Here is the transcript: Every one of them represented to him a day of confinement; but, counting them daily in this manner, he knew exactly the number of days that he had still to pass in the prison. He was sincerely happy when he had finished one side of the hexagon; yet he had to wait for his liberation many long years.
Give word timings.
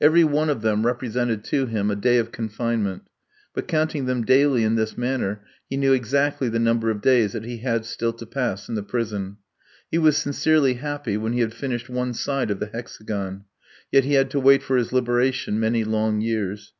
Every 0.00 0.24
one 0.24 0.50
of 0.50 0.62
them 0.62 0.84
represented 0.84 1.44
to 1.44 1.66
him 1.66 1.88
a 1.88 1.94
day 1.94 2.18
of 2.18 2.32
confinement; 2.32 3.02
but, 3.54 3.68
counting 3.68 4.06
them 4.06 4.24
daily 4.24 4.64
in 4.64 4.74
this 4.74 4.98
manner, 4.98 5.44
he 5.70 5.76
knew 5.76 5.92
exactly 5.92 6.48
the 6.48 6.58
number 6.58 6.90
of 6.90 7.00
days 7.00 7.30
that 7.32 7.44
he 7.44 7.58
had 7.58 7.84
still 7.84 8.12
to 8.14 8.26
pass 8.26 8.68
in 8.68 8.74
the 8.74 8.82
prison. 8.82 9.36
He 9.88 9.98
was 9.98 10.16
sincerely 10.16 10.74
happy 10.74 11.16
when 11.16 11.32
he 11.32 11.38
had 11.42 11.54
finished 11.54 11.88
one 11.88 12.12
side 12.12 12.50
of 12.50 12.58
the 12.58 12.66
hexagon; 12.72 13.44
yet 13.92 14.02
he 14.02 14.14
had 14.14 14.30
to 14.30 14.40
wait 14.40 14.64
for 14.64 14.76
his 14.76 14.92
liberation 14.92 15.60
many 15.60 15.84
long 15.84 16.20
years. 16.20 16.72